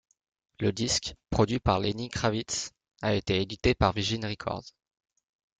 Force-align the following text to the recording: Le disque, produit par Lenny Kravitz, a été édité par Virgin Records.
Le 0.59 0.71
disque, 0.71 1.13
produit 1.29 1.59
par 1.59 1.79
Lenny 1.79 2.09
Kravitz, 2.09 2.71
a 3.03 3.13
été 3.13 3.39
édité 3.39 3.75
par 3.75 3.93
Virgin 3.93 4.25
Records. 4.25 4.73